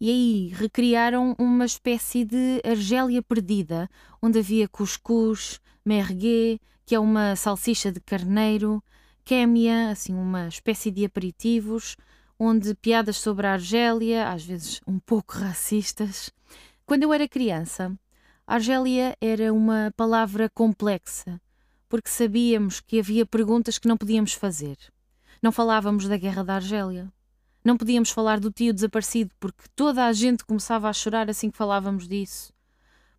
e 0.00 0.08
aí 0.08 0.48
recriaram 0.54 1.36
uma 1.38 1.66
espécie 1.66 2.24
de 2.24 2.62
Argélia 2.64 3.22
perdida, 3.22 3.86
onde 4.22 4.38
havia 4.38 4.66
cuscuz, 4.66 5.60
merguez, 5.84 6.58
que 6.86 6.94
é 6.94 6.98
uma 6.98 7.36
salsicha 7.36 7.92
de 7.92 8.00
carneiro, 8.00 8.82
kémia, 9.22 9.90
assim 9.90 10.14
uma 10.14 10.48
espécie 10.48 10.90
de 10.90 11.04
aperitivos, 11.04 11.96
onde 12.38 12.74
piadas 12.74 13.18
sobre 13.18 13.46
a 13.46 13.52
Argélia, 13.52 14.30
às 14.30 14.42
vezes 14.42 14.80
um 14.86 14.98
pouco 14.98 15.34
racistas. 15.34 16.32
Quando 16.86 17.02
eu 17.02 17.12
era 17.12 17.28
criança, 17.28 17.94
Argélia 18.46 19.14
era 19.20 19.52
uma 19.52 19.92
palavra 19.94 20.48
complexa, 20.48 21.38
porque 21.90 22.08
sabíamos 22.08 22.80
que 22.80 23.00
havia 23.00 23.26
perguntas 23.26 23.76
que 23.76 23.88
não 23.88 23.98
podíamos 23.98 24.32
fazer. 24.32 24.78
Não 25.42 25.52
falávamos 25.52 26.06
da 26.06 26.16
Guerra 26.16 26.44
da 26.44 26.54
Argélia, 26.54 27.12
não 27.62 27.76
podíamos 27.76 28.10
falar 28.10 28.40
do 28.40 28.50
tio 28.50 28.72
desaparecido 28.72 29.32
porque 29.38 29.64
toda 29.76 30.06
a 30.06 30.12
gente 30.12 30.44
começava 30.44 30.88
a 30.88 30.92
chorar 30.92 31.28
assim 31.28 31.50
que 31.50 31.58
falávamos 31.58 32.08
disso. 32.08 32.52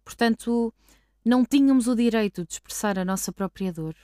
Portanto, 0.04 0.74
não 1.24 1.46
tínhamos 1.46 1.88
o 1.88 1.96
direito 1.96 2.44
de 2.44 2.54
expressar 2.54 2.98
a 2.98 3.06
nossa 3.06 3.32
própria 3.32 3.72
dor. 3.72 3.96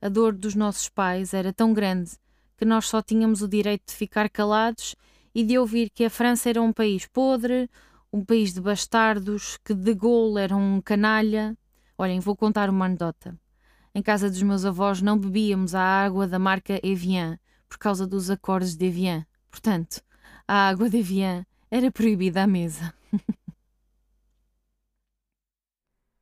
A 0.00 0.08
dor 0.08 0.32
dos 0.32 0.54
nossos 0.54 0.88
pais 0.88 1.34
era 1.34 1.52
tão 1.52 1.72
grande 1.72 2.12
que 2.56 2.64
nós 2.64 2.88
só 2.88 3.00
tínhamos 3.02 3.42
o 3.42 3.48
direito 3.48 3.88
de 3.88 3.94
ficar 3.94 4.28
calados 4.30 4.96
e 5.34 5.44
de 5.44 5.56
ouvir 5.58 5.90
que 5.90 6.04
a 6.04 6.10
França 6.10 6.48
era 6.48 6.60
um 6.60 6.72
país 6.72 7.06
podre, 7.06 7.70
um 8.10 8.24
país 8.24 8.52
de 8.52 8.60
bastardos, 8.60 9.58
que 9.64 9.74
De 9.74 9.94
Gaulle 9.94 10.40
era 10.40 10.56
um 10.56 10.80
canalha. 10.80 11.56
Olhem, 11.96 12.18
vou 12.18 12.34
contar 12.34 12.68
uma 12.70 12.86
anedota. 12.86 13.38
Em 13.94 14.02
casa 14.02 14.30
dos 14.30 14.42
meus 14.42 14.64
avós 14.64 15.02
não 15.02 15.18
bebíamos 15.18 15.74
a 15.74 15.82
água 15.82 16.28
da 16.28 16.38
marca 16.38 16.78
Evian 16.82 17.38
por 17.68 17.76
causa 17.78 18.06
dos 18.06 18.30
acordes 18.30 18.76
de 18.76 18.86
Evian. 18.86 19.26
Portanto, 19.50 20.00
a 20.46 20.68
água 20.68 20.88
de 20.88 20.98
Evian 20.98 21.44
era 21.70 21.90
proibida 21.90 22.42
à 22.44 22.46
mesa. 22.46 22.94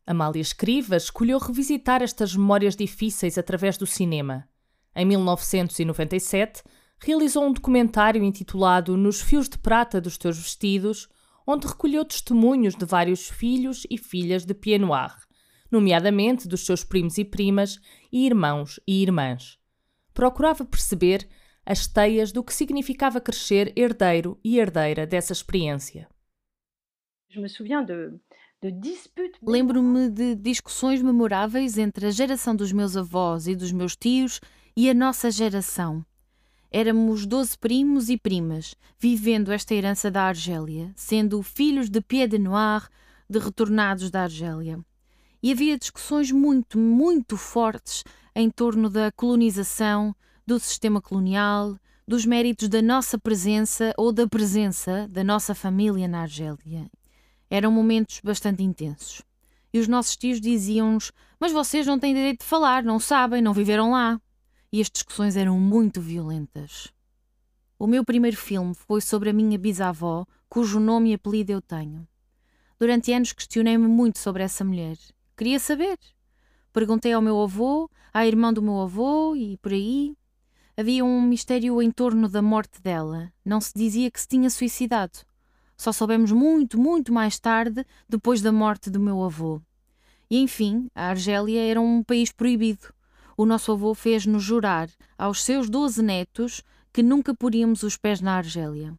Amália 0.07 0.41
Escriva 0.41 0.97
escolheu 0.97 1.39
revisitar 1.39 2.01
estas 2.03 2.35
memórias 2.35 2.75
difíceis 2.75 3.37
através 3.37 3.77
do 3.77 3.87
cinema. 3.87 4.49
Em 4.97 5.05
1997, 5.05 6.63
realizou 6.99 7.45
um 7.45 7.53
documentário 7.53 8.25
intitulado 8.25 8.97
Nos 8.97 9.21
Fios 9.21 9.47
de 9.51 9.59
Prata 9.59 10.01
dos 10.01 10.17
Teus 10.17 10.39
Vestidos, 10.39 11.07
onde 11.47 11.67
recolheu 11.67 12.03
testemunhos 12.07 12.75
de 12.75 12.87
vários 12.87 13.29
filhos 13.29 13.87
e 13.91 13.99
filhas 13.99 14.47
de 14.47 14.55
Pied 14.55 14.81
Noir, 14.81 15.15
nomeadamente 15.71 16.49
dos 16.49 16.65
seus 16.65 16.85
primos 16.85 17.19
e 17.19 17.25
primas 17.25 17.79
e 18.13 18.27
irmãos 18.27 18.81
e 18.87 19.03
irmãs. 19.03 19.59
Procurava 20.13 20.65
perceber 20.65 21.29
as 21.65 21.87
teias 21.87 22.33
do 22.33 22.43
que 22.43 22.55
significava 22.55 23.21
crescer 23.21 23.73
herdeiro 23.77 24.39
e 24.43 24.59
herdeira 24.59 25.07
dessa 25.07 25.33
experiência. 25.33 26.09
Lembro-me 29.43 30.09
de 30.09 30.35
discussões 30.35 31.03
memoráveis 31.03 31.79
entre 31.79 32.07
a 32.07 32.11
geração 32.11 32.57
dos 32.57 32.73
meus 32.73 32.97
avós 32.97 33.47
e 33.47 33.55
dos 33.55 33.71
meus 33.71 33.95
tios 33.95 34.41
e 34.77 34.89
a 34.89 34.95
nossa 34.95 35.31
geração. 35.31 36.05
Éramos 36.71 37.25
doze 37.25 37.57
primos 37.57 38.09
e 38.09 38.19
primas, 38.19 38.75
vivendo 38.99 39.53
esta 39.53 39.75
herança 39.75 40.11
da 40.11 40.25
Argélia, 40.25 40.93
sendo 40.97 41.43
filhos 41.43 41.89
de 41.89 42.01
Pied 42.01 42.31
de 42.31 42.39
Noir, 42.39 42.89
de 43.29 43.39
retornados 43.39 44.11
da 44.11 44.23
Argélia. 44.23 44.83
E 45.43 45.53
havia 45.53 45.79
discussões 45.79 46.33
muito, 46.33 46.79
muito 46.79 47.37
fortes 47.37 48.03
em 48.35 48.51
torno 48.51 48.91
da 48.91 49.13
colonização, 49.13 50.15
do 50.47 50.59
sistema 50.59 51.01
colonial, 51.01 51.77
dos 52.07 52.25
méritos 52.25 52.69
da 52.69 52.81
nossa 52.81 53.19
presença 53.19 53.93
ou 53.97 54.11
da 54.11 54.27
presença 54.27 55.07
da 55.09 55.23
nossa 55.23 55.55
família 55.55 56.09
na 56.09 56.23
Argélia. 56.23 56.91
Eram 57.51 57.71
momentos 57.71 58.21
bastante 58.25 58.63
intensos. 58.63 59.23
E 59.73 59.79
os 59.79 59.87
nossos 59.87 60.17
tios 60.17 60.41
diziam-nos: 60.41 61.13
Mas 61.39 61.53
vocês 61.53 61.87
não 61.87 61.99
têm 61.99 62.15
direito 62.15 62.41
de 62.41 62.47
falar, 62.47 62.83
não 62.83 62.99
sabem, 62.99 63.43
não 63.43 63.53
viveram 63.53 63.91
lá. 63.91 64.21
E 64.73 64.81
as 64.81 64.91
discussões 64.91 65.37
eram 65.37 65.61
muito 65.61 66.01
violentas. 66.01 66.93
O 67.79 67.87
meu 67.87 68.05
primeiro 68.05 68.37
filme 68.37 68.75
foi 68.75 69.01
sobre 69.01 69.31
a 69.31 69.33
minha 69.33 69.59
bisavó, 69.59 70.27
cujo 70.49 70.81
nome 70.81 71.11
e 71.11 71.15
apelido 71.15 71.53
eu 71.53 71.61
tenho. 71.61 72.09
Durante 72.79 73.13
anos 73.13 73.33
questionei-me 73.33 73.87
muito 73.87 74.19
sobre 74.19 74.43
essa 74.43 74.65
mulher. 74.65 74.97
Queria 75.39 75.61
saber. 75.61 75.97
Perguntei 76.73 77.13
ao 77.13 77.23
meu 77.23 77.41
avô, 77.41 77.89
à 78.13 78.27
irmã 78.27 78.53
do 78.53 78.61
meu 78.61 78.81
avô 78.81 79.37
e 79.37 79.57
por 79.59 79.71
aí. 79.71 80.17
Havia 80.77 81.05
um 81.05 81.23
mistério 81.23 81.81
em 81.81 81.93
torno 81.93 82.29
da 82.29 82.43
morte 82.43 82.83
dela. 82.83 83.33
Não 83.45 83.61
se 83.61 83.73
dizia 83.73 84.11
que 84.11 84.21
se 84.21 84.27
tinha 84.27 84.51
suicidado. 84.51 85.21
Só 85.77 85.93
soubemos 85.93 86.33
muito, 86.33 86.77
muito 86.77 87.13
mais 87.13 87.39
tarde, 87.39 87.87
depois 88.09 88.43
da 88.43 88.51
morte 88.51 88.91
do 88.91 88.99
meu 88.99 89.23
avô. 89.23 89.63
E 90.29 90.41
enfim, 90.41 90.89
a 90.93 91.11
Argélia 91.11 91.71
era 91.71 91.81
um 91.81 92.03
país 92.03 92.33
proibido. 92.33 92.93
O 93.37 93.47
nosso 93.47 93.71
avô 93.71 93.95
fez-nos 93.95 94.43
jurar 94.43 94.91
aos 95.17 95.45
seus 95.45 95.71
doze 95.71 96.03
netos 96.03 96.65
que 96.93 97.01
nunca 97.01 97.33
poríamos 97.33 97.85
os 97.85 97.97
pés 97.97 98.21
na 98.21 98.39
Argélia. 98.39 98.93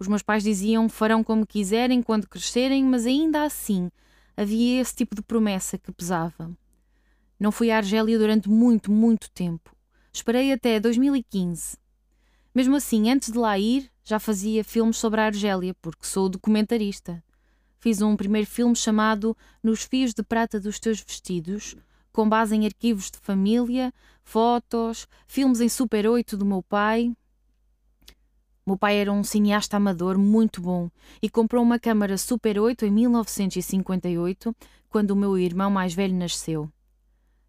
Os 0.00 0.08
meus 0.08 0.22
pais 0.24 0.42
diziam 0.42 0.88
farão 0.88 1.22
como 1.22 1.46
quiserem 1.46 2.02
quando 2.02 2.28
crescerem, 2.28 2.82
mas 2.82 3.06
ainda 3.06 3.44
assim 3.44 3.88
havia 4.40 4.80
esse 4.80 4.94
tipo 4.94 5.14
de 5.14 5.20
promessa 5.20 5.76
que 5.76 5.92
pesava. 5.92 6.50
Não 7.38 7.52
fui 7.52 7.70
à 7.70 7.76
Argélia 7.76 8.18
durante 8.18 8.48
muito, 8.48 8.90
muito 8.90 9.30
tempo. 9.30 9.76
Esperei 10.10 10.50
até 10.50 10.80
2015. 10.80 11.76
Mesmo 12.54 12.76
assim, 12.76 13.10
antes 13.10 13.30
de 13.30 13.36
lá 13.36 13.58
ir, 13.58 13.90
já 14.02 14.18
fazia 14.18 14.64
filmes 14.64 14.96
sobre 14.96 15.20
a 15.20 15.26
Argélia, 15.26 15.74
porque 15.82 16.06
sou 16.06 16.26
documentarista. 16.30 17.22
Fiz 17.78 18.00
um 18.00 18.16
primeiro 18.16 18.46
filme 18.46 18.74
chamado 18.74 19.36
Nos 19.62 19.82
Fios 19.82 20.14
de 20.14 20.22
Prata 20.22 20.58
dos 20.58 20.80
Teus 20.80 21.00
Vestidos, 21.00 21.76
com 22.10 22.26
base 22.26 22.56
em 22.56 22.64
arquivos 22.64 23.10
de 23.10 23.18
família, 23.18 23.92
fotos, 24.24 25.06
filmes 25.26 25.60
em 25.60 25.68
Super 25.68 26.06
8 26.06 26.38
do 26.38 26.46
meu 26.46 26.62
pai, 26.62 27.12
meu 28.66 28.76
pai 28.76 28.96
era 28.96 29.12
um 29.12 29.24
cineasta 29.24 29.76
amador 29.76 30.18
muito 30.18 30.60
bom 30.60 30.90
e 31.22 31.28
comprou 31.28 31.62
uma 31.62 31.78
câmara 31.78 32.18
Super 32.18 32.58
8 32.58 32.84
em 32.84 32.90
1958, 32.90 34.54
quando 34.88 35.12
o 35.12 35.16
meu 35.16 35.38
irmão 35.38 35.70
mais 35.70 35.94
velho 35.94 36.14
nasceu. 36.14 36.70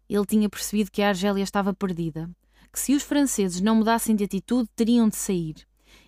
Ele 0.08 0.26
tinha 0.26 0.48
percebido 0.48 0.90
que 0.90 1.02
a 1.02 1.08
Argélia 1.08 1.42
estava 1.42 1.74
perdida, 1.74 2.30
que 2.72 2.80
se 2.80 2.94
os 2.94 3.02
franceses 3.02 3.60
não 3.60 3.76
mudassem 3.76 4.16
de 4.16 4.24
atitude 4.24 4.68
teriam 4.74 5.08
de 5.08 5.16
sair. 5.16 5.56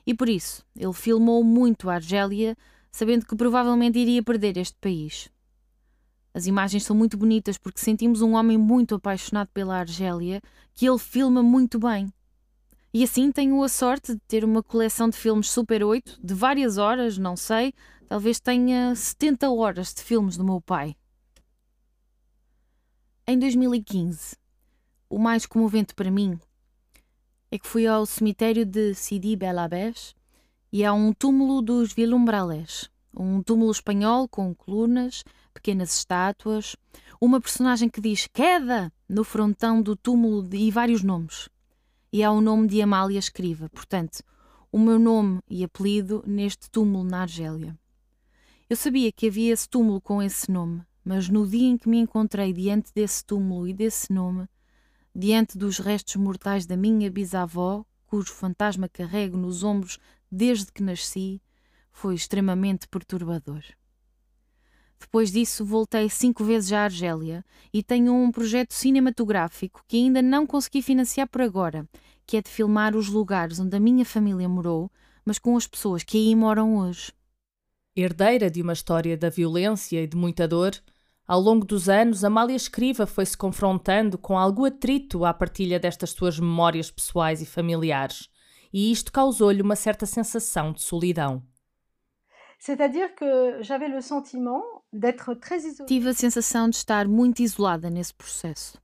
E 0.06 0.14
por 0.14 0.28
isso, 0.28 0.64
ele 0.76 0.92
filmou 0.92 1.44
muito 1.44 1.90
a 1.90 1.94
Argélia, 1.94 2.56
sabendo 2.90 3.26
que 3.26 3.37
provavelmente 3.37 3.99
iria 3.99 4.23
perder 4.23 4.56
este 4.56 4.76
país. 4.80 5.28
As 6.32 6.46
imagens 6.46 6.82
são 6.82 6.96
muito 6.96 7.16
bonitas 7.16 7.56
porque 7.56 7.80
sentimos 7.80 8.20
um 8.20 8.34
homem 8.34 8.58
muito 8.58 8.96
apaixonado 8.96 9.49
pela 9.54 9.78
Argélia, 9.78 10.42
que 10.75 10.88
ele 10.88 10.99
filma 10.99 11.42
muito 11.42 11.78
bem. 11.78 12.12
E 12.97 13.03
assim 13.03 13.33
tenho 13.33 13.61
a 13.61 13.69
sorte 13.69 14.15
de 14.15 14.21
ter 14.21 14.45
uma 14.45 14.63
coleção 14.63 15.09
de 15.09 15.17
filmes 15.17 15.51
Super 15.51 15.83
8, 15.83 16.21
de 16.23 16.33
várias 16.33 16.79
horas, 16.79 17.19
não 17.19 17.37
sei, 17.37 17.75
talvez 18.07 18.39
tenha 18.39 18.95
70 18.95 19.51
horas 19.51 19.93
de 19.93 20.01
filmes 20.01 20.37
do 20.37 20.45
meu 20.45 20.61
pai. 20.61 20.95
Em 23.27 23.37
2015, 23.37 24.37
o 25.11 25.19
mais 25.19 25.45
comovente 25.45 25.93
para 25.93 26.09
mim 26.09 26.39
é 27.51 27.59
que 27.59 27.67
fui 27.67 27.85
ao 27.85 28.07
cemitério 28.07 28.65
de 28.65 28.95
Sidi 28.95 29.35
Bel 29.35 29.59
Abbès 29.59 30.15
e 30.73 30.85
há 30.85 30.93
um 30.93 31.13
túmulo 31.13 31.61
dos 31.61 31.93
Vilumbrales, 31.93 32.89
um 33.13 33.43
túmulo 33.43 33.73
espanhol 33.73 34.29
com 34.29 34.55
colunas, 34.55 35.25
pequenas 35.53 35.97
estátuas, 35.97 36.77
uma 37.21 37.41
personagem 37.41 37.89
que 37.89 38.01
diz 38.01 38.29
queda! 38.33 38.93
no 39.09 39.25
frontão 39.25 39.83
do 39.83 39.97
túmulo 39.97 40.49
e 40.55 40.71
vários 40.71 41.03
nomes 41.03 41.49
e 42.14 42.23
há 42.23 42.30
o 42.30 42.40
nome 42.40 42.68
de 42.68 42.80
Amália 42.80 43.18
Escriva, 43.18 43.68
portanto, 43.71 44.23
o 44.71 44.78
meu 44.78 45.00
nome 45.00 45.40
e 45.50 45.64
apelido 45.64 46.23
neste 46.25 46.71
túmulo 46.71 47.02
na 47.02 47.23
Argélia. 47.23 47.76
Eu 48.71 48.76
sabia 48.76 49.11
que 49.11 49.26
havia 49.26 49.52
esse 49.52 49.68
túmulo 49.68 50.00
com 50.00 50.23
esse 50.23 50.49
nome, 50.49 50.83
mas 51.04 51.28
no 51.28 51.44
dia 51.44 51.66
em 51.66 51.76
que 51.76 51.88
me 51.88 51.99
encontrei 51.99 52.52
diante 52.52 52.94
desse 52.94 53.25
túmulo 53.25 53.66
e 53.66 53.73
desse 53.73 54.12
nome, 54.12 54.47
diante 55.12 55.59
dos 55.59 55.80
restos 55.80 56.14
mortais 56.14 56.66
da 56.66 56.76
minha 56.76 57.11
bisavó, 57.11 57.85
cujo 58.06 58.33
fantasma 58.33 58.88
carrego 58.88 59.37
nos 59.37 59.64
ombros 59.64 59.99
desde 60.30 60.71
que 60.71 60.85
nasci, 60.85 61.42
foi 61.90 62.14
extremamente 62.14 62.87
perturbador. 62.87 63.64
Depois 64.99 65.31
disso, 65.31 65.65
voltei 65.65 66.09
cinco 66.09 66.45
vezes 66.45 66.73
à 66.73 66.85
Argélia 66.85 67.45
e 67.73 67.83
tenho 67.83 68.15
um 68.15 68.31
projeto 68.31 68.73
cinematográfico 68.73 69.85
que 69.87 69.97
ainda 69.97 70.23
não 70.23 70.47
consegui 70.47 70.83
financiar 70.83 71.29
por 71.29 71.43
agora, 71.43 71.89
que 72.27 72.37
é 72.37 72.43
de 72.43 72.49
filmar 72.49 72.97
os 72.97 73.09
lugares 73.09 73.61
onde 73.61 73.76
a 73.76 73.80
minha 73.80 74.04
família 74.04 74.49
morou, 74.49 74.91
mas 75.25 75.39
com 75.39 75.57
as 75.57 75.67
pessoas 75.67 76.02
que 76.02 76.17
aí 76.17 76.35
moram 76.35 76.76
hoje. 76.76 77.13
Herdeira 77.97 78.50
de 78.50 78.63
uma 78.63 78.73
história 78.73 79.17
da 79.17 79.28
violência 79.28 80.02
e 80.02 80.07
de 80.07 80.17
muita 80.17 80.49
dor, 80.49 80.73
ao 81.26 81.41
longo 81.41 81.65
dos 81.65 81.89
anos, 81.89 82.23
Amália 82.23 82.54
Escriva 82.54 83.07
foi-se 83.07 83.35
confrontando 83.35 84.19
com 84.19 84.37
algum 84.37 84.67
atrito 84.67 85.25
à 85.25 85.33
partilha 85.33 85.80
destas 85.80 86.11
suas 86.11 86.39
memórias 86.39 86.91
pessoais 86.91 87.41
e 87.41 87.47
familiares, 87.47 88.28
e 88.71 88.93
isto 88.93 89.11
causou-lhe 89.11 89.63
uma 89.63 89.75
certa 89.75 90.04
sensação 90.04 90.71
de 90.73 90.83
solidão. 90.83 91.43
C'est-à-dire 92.59 93.15
que 93.15 93.63
j'avais 93.63 93.89
le 93.89 94.02
sentiment. 94.02 94.63
Tive 95.87 96.09
a 96.09 96.15
sensação 96.15 96.71
de 96.71 96.76
estar 96.76 97.09
muito 97.09 97.41
isolada 97.41 97.91
nesse 97.91 98.15
processo. 98.15 98.78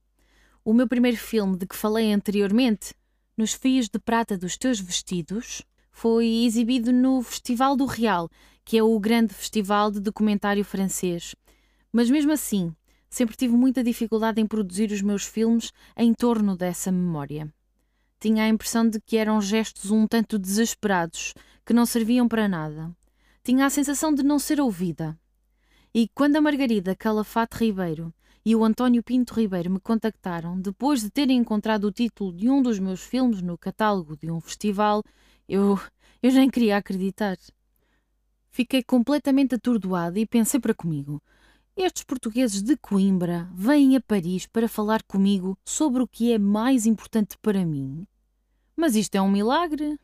O 0.64 0.73
meu 0.73 0.88
primeiro 0.88 1.16
filme 1.16 1.57
de 1.57 1.66
que 1.66 1.77
falei 1.77 2.12
anteriormente, 2.12 2.94
Nos 3.37 3.53
Fios 3.53 3.88
de 3.88 3.99
Prata 3.99 4.37
dos 4.37 4.57
Teus 4.57 4.81
Vestidos, 4.81 5.62
foi 5.92 6.27
exibido 6.44 6.92
no 6.92 7.23
Festival 7.23 7.77
do 7.77 7.87
Real, 7.87 8.29
que 8.64 8.77
é 8.77 8.83
o 8.83 8.99
grande 8.99 9.35
festival 9.35 9.90
de 9.90 10.01
documentário 10.01 10.64
francês. 10.64 11.35
Mas 11.92 12.11
mesmo 12.11 12.33
assim, 12.33 12.75
sempre 13.09 13.37
tive 13.37 13.55
muita 13.55 13.83
dificuldade 13.83 14.40
em 14.40 14.46
produzir 14.46 14.90
os 14.90 15.03
meus 15.03 15.25
filmes 15.25 15.73
em 15.96 16.12
torno 16.12 16.57
dessa 16.57 16.90
memória. 16.90 17.53
Tinha 18.18 18.44
a 18.44 18.49
impressão 18.49 18.88
de 18.88 19.01
que 19.01 19.16
eram 19.16 19.40
gestos 19.40 19.90
um 19.90 20.07
tanto 20.07 20.38
desesperados, 20.38 21.35
que 21.64 21.73
não 21.73 21.87
serviam 21.87 22.27
para 22.29 22.49
nada 22.49 22.94
tinha 23.42 23.66
a 23.66 23.70
sensação 23.70 24.14
de 24.14 24.23
não 24.23 24.38
ser 24.38 24.61
ouvida. 24.61 25.18
E 25.92 26.09
quando 26.14 26.37
a 26.37 26.40
Margarida 26.40 26.94
Calafate 26.94 27.57
Ribeiro 27.57 28.14
e 28.44 28.55
o 28.55 28.64
António 28.64 29.03
Pinto 29.03 29.35
Ribeiro 29.35 29.68
me 29.70 29.81
contactaram 29.81 30.61
depois 30.61 31.00
de 31.00 31.11
terem 31.11 31.38
encontrado 31.38 31.85
o 31.85 31.90
título 31.90 32.33
de 32.33 32.48
um 32.48 32.62
dos 32.62 32.79
meus 32.79 33.00
filmes 33.00 33.42
no 33.42 33.59
catálogo 33.59 34.16
de 34.16 34.31
um 34.31 34.40
festival, 34.40 35.03
eu, 35.48 35.76
eu 36.22 36.33
nem 36.33 36.48
queria 36.48 36.76
acreditar. 36.76 37.37
Fiquei 38.50 38.85
completamente 38.85 39.57
atordoada 39.57 40.16
e 40.20 40.24
pensei 40.24 40.61
para 40.61 40.72
comigo: 40.72 41.20
estes 41.76 42.05
portugueses 42.05 42.62
de 42.62 42.76
Coimbra 42.76 43.50
vêm 43.53 43.96
a 43.96 44.00
Paris 44.00 44.46
para 44.46 44.68
falar 44.68 45.03
comigo 45.03 45.59
sobre 45.64 46.05
o 46.05 46.07
que 46.07 46.33
é 46.33 46.38
mais 46.38 46.87
importante 46.87 47.37
para 47.42 47.66
mim? 47.66 48.07
Mas 48.76 48.94
isto 48.94 49.16
é 49.16 49.20
um 49.20 49.31
milagre. 49.31 49.98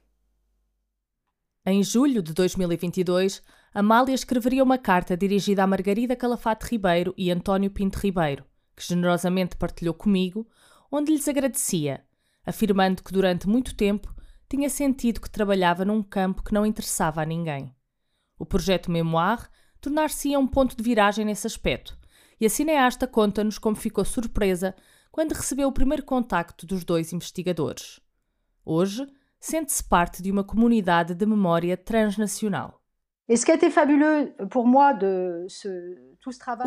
Em 1.68 1.82
julho 1.82 2.22
de 2.22 2.32
2022, 2.32 3.42
Amália 3.74 4.14
escreveria 4.14 4.62
uma 4.62 4.78
carta 4.78 5.16
dirigida 5.16 5.64
a 5.64 5.66
Margarida 5.66 6.14
Calafate 6.14 6.64
Ribeiro 6.70 7.12
e 7.18 7.28
António 7.28 7.72
Pinto 7.72 7.98
Ribeiro, 7.98 8.44
que 8.76 8.86
generosamente 8.86 9.56
partilhou 9.56 9.92
comigo, 9.92 10.46
onde 10.92 11.10
lhes 11.10 11.26
agradecia, 11.26 12.04
afirmando 12.46 13.02
que 13.02 13.12
durante 13.12 13.48
muito 13.48 13.74
tempo 13.74 14.14
tinha 14.48 14.70
sentido 14.70 15.20
que 15.20 15.28
trabalhava 15.28 15.84
num 15.84 16.04
campo 16.04 16.44
que 16.44 16.54
não 16.54 16.64
interessava 16.64 17.20
a 17.20 17.26
ninguém. 17.26 17.74
O 18.38 18.46
projeto 18.46 18.88
Memoir 18.88 19.50
tornar-se-ia 19.80 20.38
um 20.38 20.46
ponto 20.46 20.76
de 20.76 20.84
viragem 20.84 21.24
nesse 21.24 21.48
aspecto, 21.48 21.98
e 22.40 22.46
a 22.46 22.48
cineasta 22.48 23.08
conta-nos 23.08 23.58
como 23.58 23.74
ficou 23.74 24.04
surpresa 24.04 24.72
quando 25.10 25.32
recebeu 25.32 25.66
o 25.66 25.72
primeiro 25.72 26.04
contacto 26.04 26.64
dos 26.64 26.84
dois 26.84 27.12
investigadores. 27.12 27.98
Hoje, 28.64 29.04
sente-se 29.46 29.84
parte 29.84 30.20
de 30.24 30.32
uma 30.32 30.42
comunidade 30.42 31.14
de 31.14 31.24
memória 31.24 31.76
transnacional. 31.76 32.82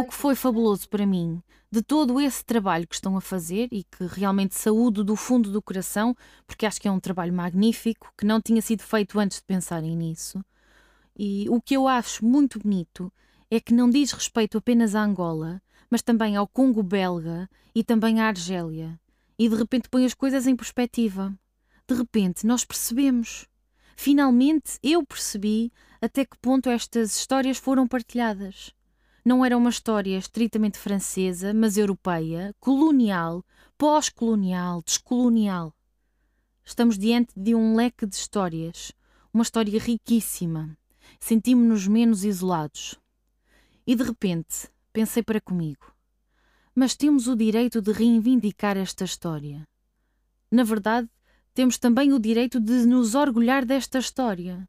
O 0.02 0.08
que 0.08 0.16
foi 0.16 0.34
fabuloso 0.34 0.88
para 0.88 1.06
mim, 1.06 1.44
de 1.70 1.82
todo 1.82 2.22
esse 2.22 2.44
trabalho 2.44 2.88
que 2.88 2.96
estão 2.96 3.18
a 3.18 3.22
fazer 3.22 3.68
e 3.74 3.84
que 3.84 4.06
realmente 4.06 4.56
saúdo 4.56 5.04
do 5.04 5.18
fundo 5.18 5.52
do 5.52 5.62
coração, 5.62 6.16
porque 6.48 6.66
acho 6.66 6.80
que 6.80 6.88
é 6.88 6.92
um 6.92 7.02
trabalho 7.02 7.34
magnífico, 7.34 8.14
que 8.18 8.26
não 8.26 8.42
tinha 8.42 8.62
sido 8.62 8.82
feito 8.82 9.20
antes 9.20 9.40
de 9.40 9.44
pensarem 9.44 9.98
nisso. 9.98 10.42
E 11.18 11.50
o 11.50 11.62
que 11.62 11.76
eu 11.76 11.86
acho 11.86 12.26
muito 12.26 12.60
bonito 12.60 13.12
é 13.52 13.60
que 13.60 13.74
não 13.74 13.90
diz 13.90 14.14
respeito 14.14 14.58
apenas 14.58 14.96
à 14.96 15.04
Angola, 15.04 15.62
mas 15.90 16.02
também 16.02 16.38
ao 16.38 16.48
Congo 16.48 16.82
belga 16.82 17.50
e 17.76 17.84
também 17.84 18.22
à 18.22 18.28
Argélia. 18.28 18.98
E 19.38 19.50
de 19.50 19.56
repente 19.56 19.90
põe 19.90 20.06
as 20.06 20.14
coisas 20.14 20.48
em 20.48 20.56
perspectiva 20.56 21.38
de 21.90 21.96
repente 21.96 22.46
nós 22.46 22.64
percebemos. 22.64 23.48
Finalmente 23.96 24.78
eu 24.84 25.04
percebi 25.04 25.74
até 26.00 26.24
que 26.24 26.38
ponto 26.38 26.70
estas 26.70 27.16
histórias 27.18 27.58
foram 27.58 27.88
partilhadas. 27.88 28.72
Não 29.26 29.44
era 29.44 29.58
uma 29.58 29.72
história 29.72 30.16
estritamente 30.16 30.78
francesa, 30.78 31.52
mas 31.52 31.78
europeia, 31.78 32.54
colonial, 32.60 33.44
pós-colonial, 33.76 34.84
descolonial. 34.84 35.74
Estamos 36.64 36.96
diante 36.96 37.34
de 37.36 37.56
um 37.56 37.76
leque 37.76 38.06
de 38.06 38.16
histórias, 38.16 38.92
uma 39.34 39.42
história 39.42 39.80
riquíssima. 39.80 40.78
Sentimos-nos 41.20 41.88
menos 41.88 42.24
isolados. 42.24 43.00
E 43.86 43.96
de 43.96 44.04
repente 44.04 44.70
pensei 44.94 45.24
para 45.24 45.42
comigo: 45.42 45.92
mas 46.76 46.96
temos 46.96 47.28
o 47.28 47.36
direito 47.36 47.82
de 47.82 47.92
reivindicar 47.92 48.78
esta 48.78 49.04
história. 49.04 49.68
Na 50.52 50.64
verdade, 50.64 51.10
temos 51.54 51.78
também 51.78 52.14
o 52.14 52.20
direito 52.20 52.60
de 52.60 52.86
nos 52.86 53.16
orgulhar 53.16 53.66
desta 53.66 54.00
história. 54.00 54.68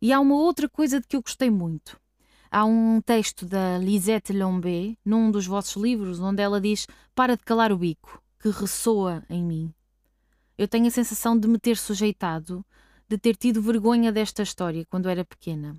E 0.00 0.12
há 0.12 0.20
uma 0.20 0.36
outra 0.36 0.68
coisa 0.68 1.00
de 1.00 1.06
que 1.06 1.16
eu 1.16 1.22
gostei 1.22 1.50
muito. 1.50 1.98
Há 2.50 2.64
um 2.64 3.00
texto 3.00 3.44
da 3.44 3.76
Lisette 3.78 4.32
Lombé, 4.32 4.96
num 5.04 5.30
dos 5.30 5.46
vossos 5.46 5.80
livros, 5.82 6.20
onde 6.20 6.42
ela 6.42 6.60
diz: 6.60 6.86
Para 7.14 7.36
de 7.36 7.44
calar 7.44 7.72
o 7.72 7.78
bico, 7.78 8.22
que 8.40 8.48
ressoa 8.48 9.24
em 9.28 9.42
mim. 9.42 9.74
Eu 10.56 10.66
tenho 10.66 10.86
a 10.86 10.90
sensação 10.90 11.38
de 11.38 11.46
me 11.46 11.58
ter 11.58 11.76
sujeitado, 11.76 12.64
de 13.08 13.18
ter 13.18 13.36
tido 13.36 13.60
vergonha 13.60 14.10
desta 14.10 14.42
história 14.42 14.86
quando 14.88 15.08
era 15.08 15.24
pequena. 15.24 15.76